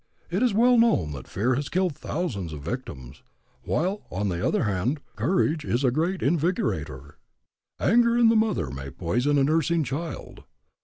[0.31, 3.21] It is well known that fear has killed thousands of victims;
[3.61, 7.17] while, on the other hand, courage is a great invigorator.
[7.79, 10.43] "Anger in the mother may poison a nursing child.